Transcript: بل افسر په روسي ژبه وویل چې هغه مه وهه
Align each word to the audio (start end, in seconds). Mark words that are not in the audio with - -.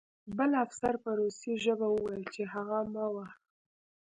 بل 0.37 0.51
افسر 0.65 0.93
په 1.03 1.09
روسي 1.19 1.53
ژبه 1.63 1.87
وویل 1.91 2.23
چې 2.33 2.41
هغه 2.53 2.77
مه 2.93 3.05
وهه 3.13 3.31